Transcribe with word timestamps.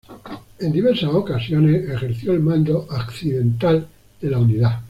En 0.57 0.71
diversas 0.71 1.11
ocasiones 1.11 1.87
ejerció 1.87 2.33
el 2.33 2.39
mando 2.39 2.87
accidental 2.89 3.87
de 4.19 4.31
la 4.31 4.39
unidad. 4.39 4.79